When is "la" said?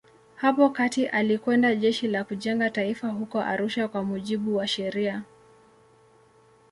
2.07-2.23